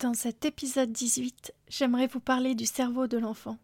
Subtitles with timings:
[0.00, 3.58] Dans cet épisode 18, j'aimerais vous parler du cerveau de l'enfant,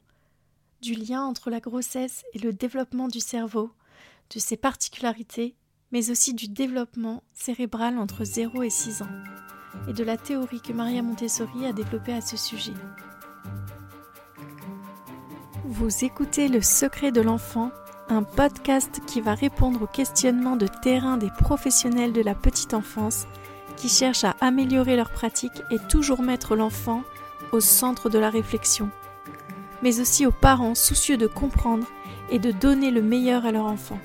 [0.83, 3.71] du lien entre la grossesse et le développement du cerveau,
[4.35, 5.55] de ses particularités,
[5.93, 9.23] mais aussi du développement cérébral entre 0 et 6 ans,
[9.87, 12.75] et de la théorie que Maria Montessori a développée à ce sujet.
[15.67, 17.71] Vous écoutez Le secret de l'enfant,
[18.09, 23.29] un podcast qui va répondre aux questionnements de terrain des professionnels de la petite enfance
[23.77, 27.03] qui cherchent à améliorer leur pratique et toujours mettre l'enfant
[27.53, 28.91] au centre de la réflexion,
[29.83, 31.87] mais aussi aux parents soucieux de comprendre
[32.31, 33.99] et de donner le meilleur à leur enfant.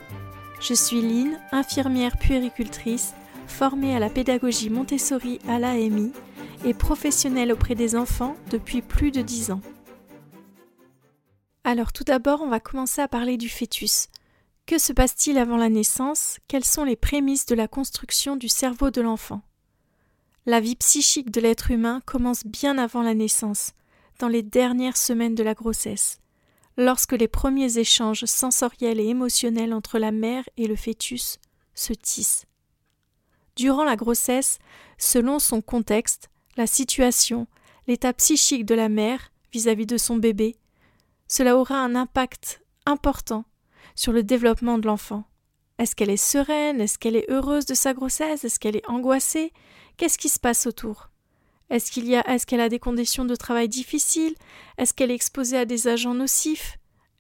[0.59, 3.13] Je suis Lynn, infirmière puéricultrice,
[3.47, 6.11] formée à la pédagogie Montessori à l'AMI
[6.66, 9.61] et professionnelle auprès des enfants depuis plus de dix ans.
[11.63, 14.08] Alors tout d'abord, on va commencer à parler du fœtus.
[14.66, 16.38] Que se passe-t-il avant la naissance?
[16.47, 19.41] Quelles sont les prémices de la construction du cerveau de l'enfant?
[20.49, 23.73] La vie psychique de l'être humain commence bien avant la naissance,
[24.17, 26.17] dans les dernières semaines de la grossesse,
[26.75, 31.38] lorsque les premiers échanges sensoriels et émotionnels entre la mère et le fœtus
[31.75, 32.47] se tissent.
[33.58, 34.58] Durant la grossesse,
[34.97, 37.45] selon son contexte, la situation,
[37.86, 40.55] l'état psychique de la mère vis-à-vis de son bébé,
[41.27, 43.45] cela aura un impact important
[43.94, 45.25] sur le développement de l'enfant.
[45.77, 46.81] Est-ce qu'elle est sereine?
[46.81, 48.44] Est-ce qu'elle est heureuse de sa grossesse?
[48.44, 49.53] Est-ce qu'elle est angoissée?
[50.00, 51.09] Qu'est-ce qui se passe autour?
[51.69, 54.33] Est-ce qu'il y a est-ce qu'elle a des conditions de travail difficiles?
[54.78, 56.78] Est-ce qu'elle est exposée à des agents nocifs?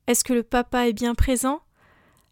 [0.07, 1.59] Est-ce que le papa est bien présent?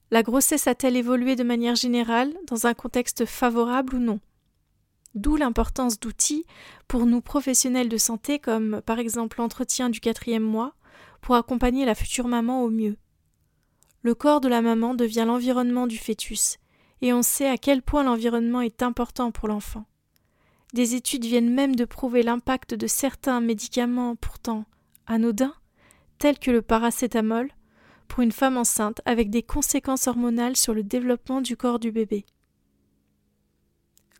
[0.09, 4.21] La grossesse a-t-elle évolué de manière générale dans un contexte favorable ou non?
[5.15, 6.45] D'où l'importance d'outils
[6.87, 10.75] pour nous professionnels de santé comme par exemple l'entretien du quatrième mois
[11.19, 12.95] pour accompagner la future maman au mieux.
[14.01, 16.55] Le corps de la maman devient l'environnement du fœtus,
[17.01, 19.83] et on sait à quel point l'environnement est important pour l'enfant.
[20.73, 24.65] Des études viennent même de prouver l'impact de certains médicaments pourtant
[25.05, 25.55] anodins,
[26.17, 27.49] tels que le paracétamol,
[28.07, 32.25] pour une femme enceinte avec des conséquences hormonales sur le développement du corps du bébé.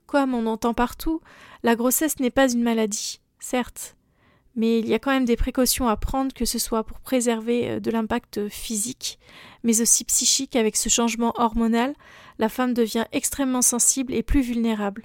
[0.05, 1.21] Comme on entend partout,
[1.63, 3.97] la grossesse n'est pas une maladie, certes,
[4.55, 7.69] mais il y a quand même des précautions à prendre, que ce soit pour préserver
[7.69, 9.19] euh, de l'impact physique,
[9.63, 11.93] mais aussi psychique avec ce changement hormonal,
[12.39, 15.03] la femme devient extrêmement sensible et plus vulnérable.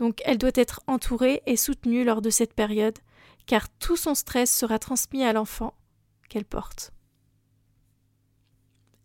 [0.00, 2.98] Donc elle doit être entourée et soutenue lors de cette période,
[3.44, 5.74] car tout son stress sera transmis à l'enfant
[6.30, 6.90] qu'elle porte.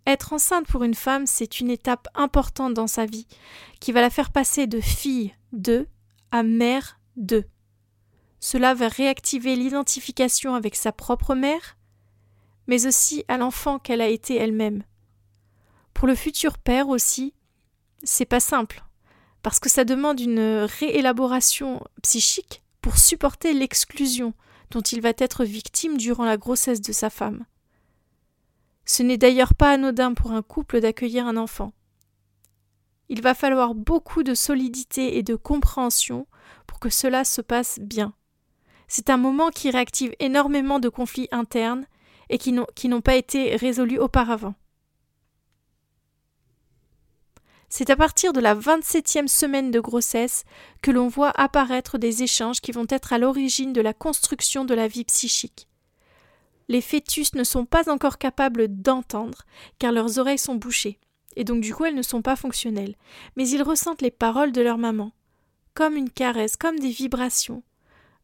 [0.07, 3.27] Être enceinte pour une femme, c'est une étape importante dans sa vie,
[3.81, 5.85] qui va la faire passer de fille de
[6.31, 7.43] à mère de.
[8.39, 11.77] Cela va réactiver l'identification avec sa propre mère,
[12.67, 14.83] mais aussi à l'enfant qu'elle a été elle-même.
[15.93, 17.33] Pour le futur père aussi,
[18.01, 18.85] c'est pas simple
[19.45, 24.33] parce que ça demande une réélaboration psychique pour supporter l'exclusion
[24.71, 27.45] dont il va être victime durant la grossesse de sa femme.
[28.85, 31.73] Ce n'est d'ailleurs pas anodin pour un couple d'accueillir un enfant.
[33.07, 36.25] Il va falloir beaucoup de solidité et de compréhension
[36.65, 38.15] pour que cela se passe bien.
[38.87, 41.85] C'est un moment qui réactive énormément de conflits internes
[42.31, 44.55] et qui n'ont pas été résolus auparavant.
[47.69, 50.43] C'est à partir de la 27e semaine de grossesse
[50.81, 54.73] que l'on voit apparaître des échanges qui vont être à l'origine de la construction de
[54.73, 55.67] la vie psychique.
[56.67, 59.43] Les fœtus ne sont pas encore capables d'entendre,
[59.77, 60.99] car leurs oreilles sont bouchées,
[61.35, 62.95] et donc du coup elles ne sont pas fonctionnelles,
[63.35, 65.11] mais ils ressentent les paroles de leur maman,
[65.73, 67.63] comme une caresse, comme des vibrations,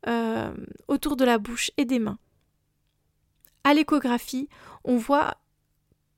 [0.08, 0.52] euh,
[0.88, 2.18] autour de la bouche et des mains.
[3.64, 4.50] À l'échographie,
[4.84, 5.38] on voit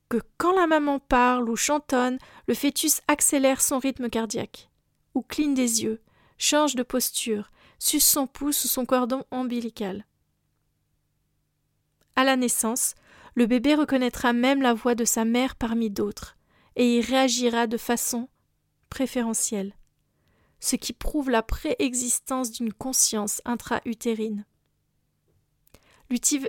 [0.09, 4.69] que quand la maman parle ou chantonne, le fœtus accélère son rythme cardiaque,
[5.15, 6.01] ou cligne des yeux,
[6.37, 10.05] change de posture, suce son pouce ou son cordon ombilical.
[12.15, 12.95] À la naissance,
[13.35, 16.37] le bébé reconnaîtra même la voix de sa mère parmi d'autres,
[16.75, 18.29] et y réagira de façon
[18.89, 19.75] préférentielle,
[20.59, 24.45] ce qui prouve la préexistence d'une conscience intra-utérine.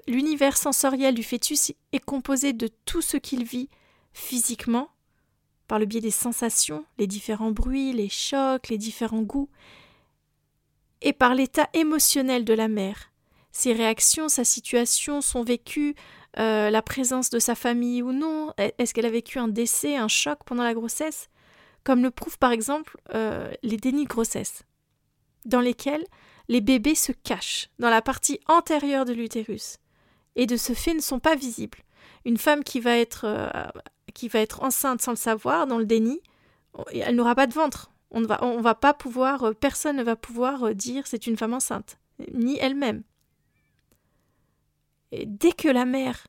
[0.06, 3.68] L'univers sensoriel du fœtus est composé de tout ce qu'il vit
[4.12, 4.90] physiquement,
[5.66, 9.48] par le biais des sensations, les différents bruits, les chocs, les différents goûts,
[11.00, 13.10] et par l'état émotionnel de la mère.
[13.52, 15.94] Ses réactions, sa situation, son vécu,
[16.38, 20.08] euh, la présence de sa famille ou non, est-ce qu'elle a vécu un décès, un
[20.08, 21.28] choc pendant la grossesse,
[21.84, 24.64] comme le prouvent par exemple euh, les dénis de grossesse,
[25.44, 26.04] dans lesquels
[26.48, 29.78] les bébés se cachent dans la partie antérieure de l'utérus,
[30.36, 31.78] et de ce fait ne sont pas visibles.
[32.24, 33.48] Une femme qui va être, euh,
[34.14, 36.20] qui va être enceinte sans le savoir, dans le déni,
[36.92, 37.90] elle n'aura pas de ventre.
[38.10, 41.36] On va, on va pas pouvoir, euh, personne ne va pouvoir euh, dire c'est une
[41.36, 41.98] femme enceinte.
[42.32, 43.02] ni elle-même.
[45.12, 46.26] Et dès que la mère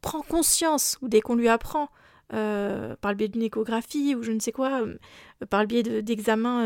[0.00, 1.88] prend conscience, ou dès qu'on lui apprend,
[2.28, 4.82] par le biais d'une échographie ou je ne sais quoi,
[5.48, 6.64] par le biais d'examens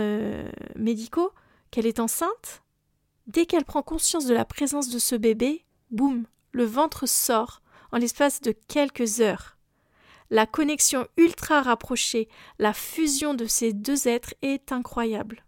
[0.77, 1.33] médicaux,
[1.71, 2.63] qu'elle est enceinte,
[3.27, 7.63] dès qu'elle prend conscience de la présence de ce bébé, boum, le ventre sort
[7.93, 9.57] en l'espace de quelques heures.
[10.31, 12.29] La connexion ultra rapprochée,
[12.59, 15.45] la fusion de ces deux êtres est incroyable.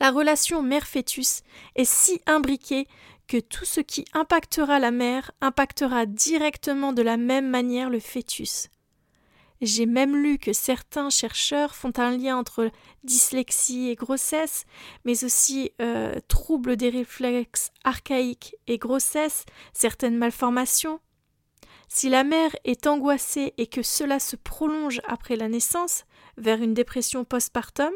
[0.00, 1.42] La relation mère-fœtus
[1.74, 2.86] est si imbriquée
[3.26, 8.68] que tout ce qui impactera la mère impactera directement de la même manière le fœtus.
[9.60, 12.70] J'ai même lu que certains chercheurs font un lien entre
[13.02, 14.66] dyslexie et grossesse,
[15.04, 21.00] mais aussi euh, troubles des réflexes archaïques et grossesse, certaines malformations.
[21.88, 26.04] Si la mère est angoissée et que cela se prolonge après la naissance,
[26.36, 27.92] vers une dépression postpartum,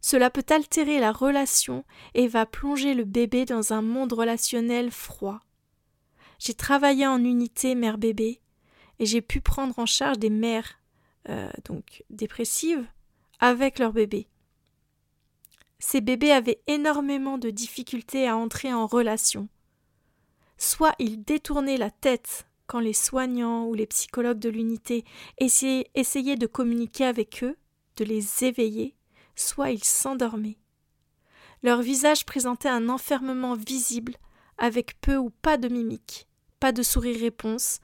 [0.00, 1.84] cela peut altérer la relation
[2.14, 5.40] et va plonger le bébé dans un monde relationnel froid.
[6.38, 8.40] J'ai travaillé en unité mère-bébé
[8.98, 10.80] et j'ai pu prendre en charge des mères
[11.28, 12.86] euh, donc dépressives
[13.40, 14.28] avec leur bébé.
[15.78, 19.48] Ces bébés avaient énormément de difficultés à entrer en relation.
[20.56, 25.04] Soit ils détournaient la tête quand les soignants ou les psychologues de l'unité
[25.38, 27.56] essayaient de communiquer avec eux,
[27.96, 28.94] de les éveiller,
[29.34, 30.58] soit ils s'endormaient.
[31.62, 34.16] Leur visage présentait un enfermement visible,
[34.58, 36.26] avec peu ou pas de mimique,
[36.60, 37.80] pas de sourire-réponse,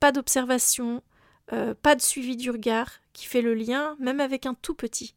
[0.00, 1.02] pas d'observation,
[1.52, 5.14] euh, pas de suivi du regard, qui fait le lien même avec un tout petit.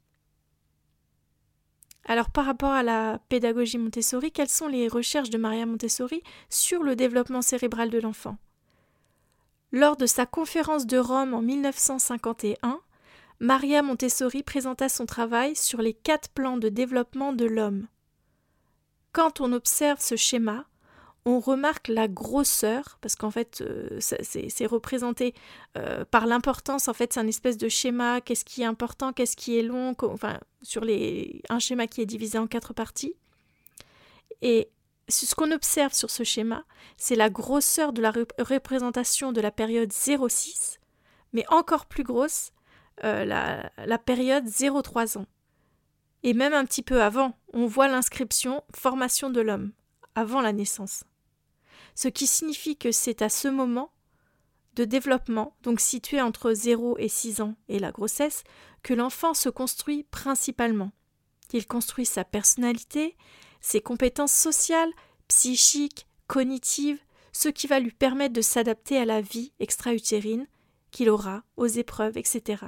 [2.06, 6.82] Alors par rapport à la pédagogie Montessori, quelles sont les recherches de Maria Montessori sur
[6.82, 8.38] le développement cérébral de l'enfant?
[9.72, 12.80] Lors de sa conférence de Rome en 1951,
[13.40, 17.88] Maria Montessori présenta son travail sur les quatre plans de développement de l'homme.
[19.12, 20.66] Quand on observe ce schéma,
[21.26, 25.34] on remarque la grosseur, parce qu'en fait, euh, c'est représenté
[25.78, 26.88] euh, par l'importance.
[26.88, 28.22] En fait, c'est un espèce de schéma.
[28.22, 32.06] Qu'est-ce qui est important, qu'est-ce qui est long, enfin, sur les, un schéma qui est
[32.06, 33.16] divisé en quatre parties.
[34.42, 34.70] Et
[35.10, 36.64] ce qu'on observe sur ce schéma,
[36.98, 40.78] c'est la grosseur de la représentation de la période 0,6,
[41.34, 42.52] mais encore plus grosse,
[43.04, 45.26] euh, la, période 0-3 ans.
[46.24, 49.72] Et même un petit peu avant, on voit l'inscription formation de l'homme,
[50.16, 51.04] avant la naissance.
[52.02, 53.92] Ce qui signifie que c'est à ce moment
[54.76, 58.46] de développement, donc situé entre 0 et 6 ans et la grossesse,
[58.84, 60.94] que l'enfant se construit principalement.
[61.52, 63.18] Il construit sa personnalité,
[63.60, 64.94] ses compétences sociales,
[65.28, 67.02] psychiques, cognitives,
[67.34, 70.48] ce qui va lui permettre de s'adapter à la vie extra-utérine
[70.92, 72.68] qu'il aura, aux épreuves, etc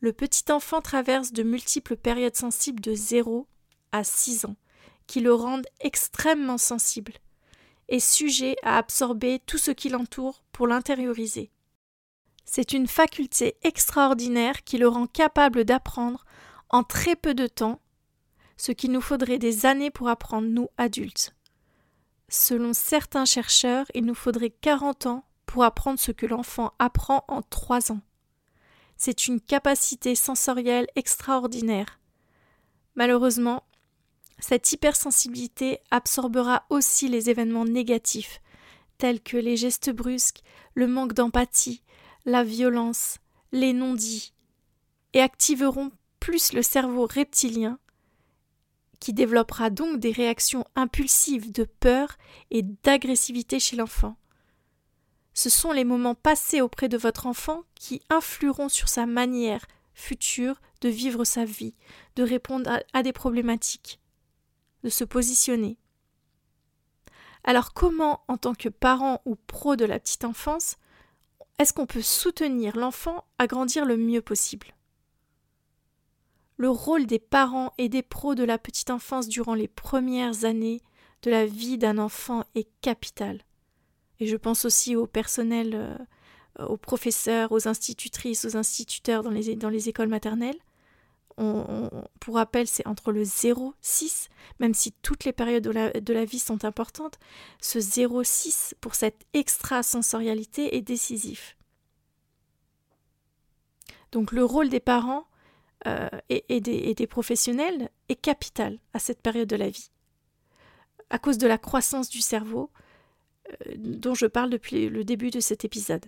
[0.00, 3.46] le petit enfant traverse de multiples périodes sensibles de 0
[3.90, 4.56] à 6 ans,
[5.06, 7.14] qui le rendent extrêmement sensible
[7.88, 11.50] et sujet à absorber tout ce qui l'entoure pour l'intérioriser.
[12.44, 16.24] C'est une faculté extraordinaire qui le rend capable d'apprendre
[16.70, 17.80] en très peu de temps
[18.56, 21.34] ce qu'il nous faudrait des années pour apprendre, nous adultes.
[22.28, 27.42] Selon certains chercheurs, il nous faudrait 40 ans pour apprendre ce que l'enfant apprend en
[27.42, 28.00] 3 ans.
[28.96, 32.00] C'est une capacité sensorielle extraordinaire.
[32.94, 33.64] Malheureusement,
[34.38, 38.40] cette hypersensibilité absorbera aussi les événements négatifs,
[38.98, 40.42] tels que les gestes brusques,
[40.74, 41.82] le manque d'empathie,
[42.24, 43.18] la violence,
[43.52, 44.32] les non-dits,
[45.12, 47.78] et activeront plus le cerveau reptilien,
[49.00, 52.16] qui développera donc des réactions impulsives de peur
[52.50, 54.16] et d'agressivité chez l'enfant.
[55.34, 60.60] Ce sont les moments passés auprès de votre enfant qui influeront sur sa manière future
[60.80, 61.74] de vivre sa vie,
[62.16, 64.00] de répondre à, des problématiques,
[64.84, 65.76] de se positionner.
[67.42, 70.76] Alors comment, en tant que parent ou pro de la petite enfance,
[71.58, 74.68] est-ce qu'on peut soutenir l'enfant à grandir le mieux possible?
[76.56, 80.80] Le rôle des parents et des pros de la petite enfance durant les premières années
[81.22, 83.42] de la vie d'un enfant est capital.
[84.20, 89.56] Et je pense aussi au personnel, euh, aux professeurs, aux institutrices, aux instituteurs dans les,
[89.56, 90.58] dans les écoles maternelles.
[91.36, 94.28] Pour rappel, c'est entre le 0-6,
[94.60, 97.18] même si toutes les périodes de la, vie sont importantes,
[97.60, 101.56] ce 0-6 pour cette extrasensorialité est décisif.
[104.12, 105.26] Donc le rôle des parents
[105.88, 109.90] euh, et, des, et, des, professionnels est capital à cette période de la vie.
[111.10, 112.70] À cause de la croissance du cerveau,
[113.50, 116.06] euh, dont je parle depuis le début de cet épisode.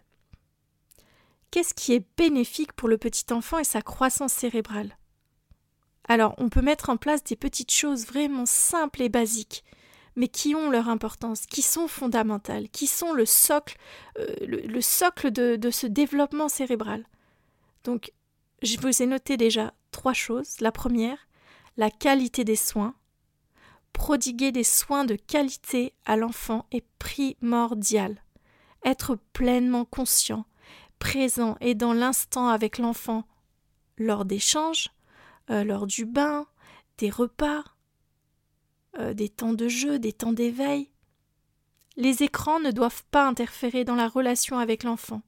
[1.50, 4.96] Qu'est-ce qui est bénéfique pour le petit enfant et sa croissance cérébrale?
[6.08, 9.64] Alors on peut mettre en place des petites choses vraiment simples et basiques,
[10.14, 13.76] mais qui ont leur importance, qui sont fondamentales, qui sont le socle,
[14.18, 17.04] euh, le, socle de, de ce développement cérébral.
[17.84, 18.12] Donc
[18.62, 20.60] je vous ai noté déjà trois choses.
[20.60, 21.28] La première,
[21.76, 22.94] la qualité des soins.
[23.92, 28.22] Prodiguer des soins de qualité à l'enfant est primordial.
[28.84, 30.44] Être pleinement conscient,
[30.98, 33.24] présent et dans l'instant avec l'enfant
[33.98, 34.90] lors d'échanges,
[35.50, 36.46] euh, lors du bain,
[36.98, 37.64] des repas,
[38.98, 40.90] euh, des temps de jeu, des temps d'éveil.
[41.96, 45.22] Les écrans ne doivent pas interférer dans la relation avec l'enfant,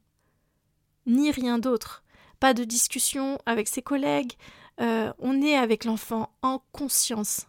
[1.06, 2.02] ni rien d'autre.
[2.40, 4.34] Pas de discussion avec ses collègues,
[4.80, 7.46] euh, on est avec l'enfant en conscience.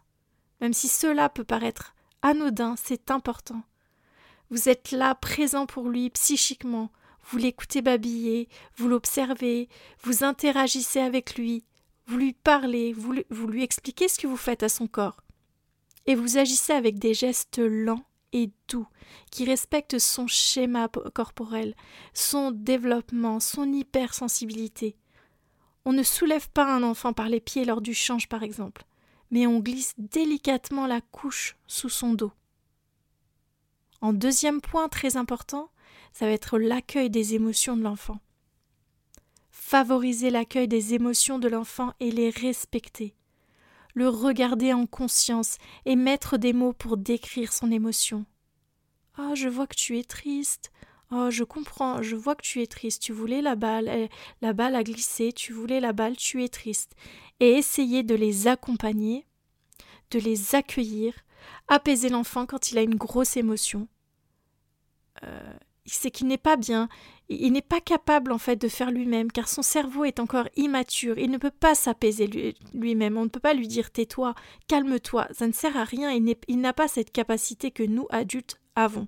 [0.61, 3.61] Même si cela peut paraître anodin, c'est important.
[4.49, 6.91] Vous êtes là, présent pour lui psychiquement,
[7.23, 9.69] vous l'écoutez babiller, vous l'observez,
[10.01, 11.63] vous interagissez avec lui,
[12.09, 15.21] vous lui parlez, vous, vous lui expliquez ce que vous faites à son corps.
[16.07, 18.87] Et vous agissez avec des gestes lents et doux,
[19.29, 21.75] qui respectent son schéma corporel,
[22.15, 24.97] son développement, son hypersensibilité.
[25.85, 28.85] On ne soulève pas un enfant par les pieds lors du change, par exemple,
[29.29, 32.31] mais on glisse délicatement la couche sous son dos.
[34.01, 35.69] En deuxième point très important,
[36.13, 38.19] ça va être l'accueil des émotions de l'enfant.
[39.69, 43.13] Favoriser l'accueil des émotions de l'enfant et les respecter.
[43.93, 48.25] Le regarder en conscience et mettre des mots pour décrire son émotion.
[49.15, 50.71] Ah, je vois que tu es triste.
[51.11, 54.09] Oh, je comprends, je vois que tu es triste, tu voulais la balle,
[54.41, 56.95] la balle a glissé, tu voulais la balle, tu es triste.
[57.39, 59.27] Et essayer de les accompagner,
[60.09, 61.13] de les accueillir,
[61.67, 63.87] apaiser l'enfant quand il a une grosse émotion.
[65.21, 65.53] Euh,
[65.95, 66.89] c'est qu'il n'est pas bien,
[67.29, 71.17] il n'est pas capable en fait de faire lui-même, car son cerveau est encore immature,
[71.17, 74.35] il ne peut pas s'apaiser lui-même, on ne peut pas lui dire tais-toi,
[74.67, 79.07] calme-toi, ça ne sert à rien, il n'a pas cette capacité que nous adultes avons.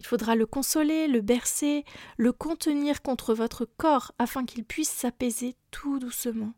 [0.00, 1.84] Il faudra le consoler, le bercer,
[2.16, 6.54] le contenir contre votre corps afin qu'il puisse s'apaiser tout doucement.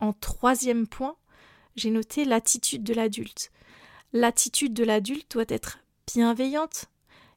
[0.00, 1.14] En troisième point,
[1.76, 3.52] j'ai noté l'attitude de l'adulte.
[4.12, 5.78] L'attitude de l'adulte doit être
[6.12, 6.86] bienveillante,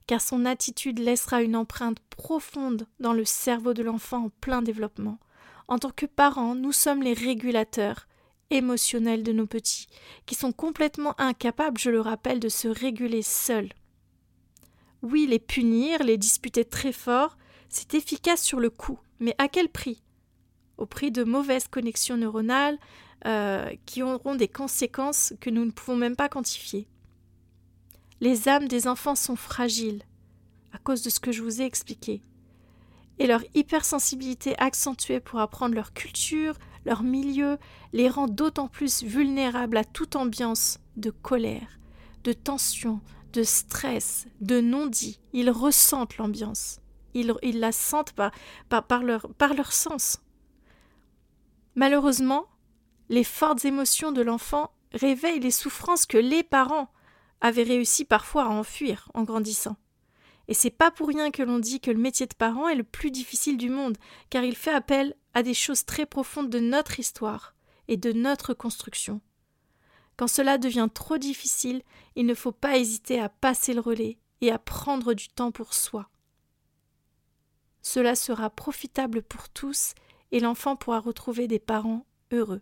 [0.08, 5.20] car son attitude laissera une empreinte profonde dans le cerveau de l'enfant en plein développement.
[5.68, 8.08] En tant que parents, nous sommes les régulateurs
[8.52, 9.88] émotionnels de nos petits,
[10.26, 13.70] qui sont complètement incapables, je le rappelle, de se réguler seuls.
[15.02, 17.38] Oui, les punir, les disputer très fort,
[17.70, 20.04] c'est efficace sur le coup, mais à quel prix?
[20.78, 22.78] Au prix de mauvaises connexions neuronales
[23.26, 26.88] euh, qui auront des conséquences que nous ne pouvons même pas quantifier.
[28.22, 30.04] Les âmes des enfants sont fragiles,
[30.72, 32.22] à cause de ce que je vous ai expliqué,
[33.20, 36.56] et leur hypersensibilité accentuée pour apprendre leur culture,
[36.86, 37.58] leur milieu,
[37.94, 41.80] les rend d'autant plus vulnérables à toute ambiance de colère,
[42.24, 43.02] de tension,
[43.34, 45.20] de stress, de non-dit.
[45.34, 46.80] Ils ressentent l'ambiance.
[47.14, 48.32] Ils, la sentent par,
[48.70, 50.20] par, leur, par leur sens.
[51.76, 52.46] Malheureusement,
[53.10, 56.90] les fortes émotions de l'enfant réveillent les souffrances que les parents
[57.42, 59.78] avaient réussi parfois à enfuir en grandissant.
[60.48, 62.84] Et c'est pas pour rien que l'on dit que le métier de parent est le
[62.84, 63.98] plus difficile du monde,
[64.30, 67.56] car il fait appel à des choses très profondes de notre histoire
[67.88, 69.22] et de notre construction.
[70.18, 71.82] Quand cela devient trop difficile,
[72.16, 75.74] il ne faut pas hésiter à passer le relais et à prendre du temps pour
[75.74, 76.10] soi.
[77.82, 79.94] Cela sera profitable pour tous
[80.32, 82.62] et l'enfant pourra retrouver des parents heureux.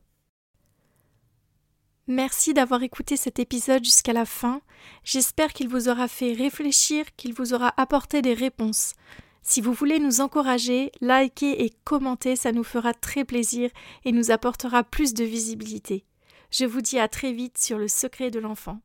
[2.08, 4.62] Merci d'avoir écouté cet épisode jusqu'à la fin.
[5.06, 8.94] J'espère qu'il vous aura fait réfléchir, qu'il vous aura apporté des réponses.
[9.42, 13.70] Si vous voulez nous encourager, likez et commentez, ça nous fera très plaisir
[14.04, 16.04] et nous apportera plus de visibilité.
[16.52, 18.80] Je vous dis à très vite sur le secret de l'enfant.